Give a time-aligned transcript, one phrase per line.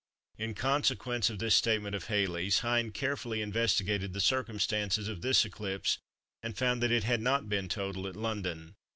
[0.39, 5.99] In consequence of this statement of Halley's, Hind carefully investigated the circumstances of this eclipse,
[6.41, 8.73] and found that it had not been total at London.